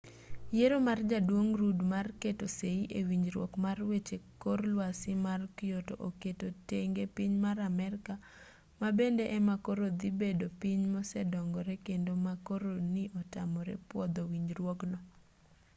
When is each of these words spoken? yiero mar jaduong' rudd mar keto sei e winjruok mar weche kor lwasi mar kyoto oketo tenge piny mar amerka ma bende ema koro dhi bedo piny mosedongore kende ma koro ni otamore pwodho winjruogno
yiero 0.55 0.77
mar 0.87 0.99
jaduong' 1.09 1.55
rudd 1.59 1.79
mar 1.93 2.07
keto 2.21 2.47
sei 2.57 2.79
e 2.97 2.99
winjruok 3.09 3.53
mar 3.65 3.77
weche 3.89 4.17
kor 4.41 4.59
lwasi 4.71 5.11
mar 5.25 5.41
kyoto 5.57 5.93
oketo 6.07 6.47
tenge 6.69 7.03
piny 7.15 7.33
mar 7.45 7.57
amerka 7.69 8.13
ma 8.79 8.89
bende 8.97 9.23
ema 9.37 9.55
koro 9.65 9.85
dhi 9.99 10.09
bedo 10.21 10.45
piny 10.61 10.81
mosedongore 10.93 11.75
kende 11.87 12.13
ma 12.25 12.33
koro 12.47 12.71
ni 12.93 13.03
otamore 13.19 13.75
pwodho 13.89 14.21
winjruogno 14.31 14.97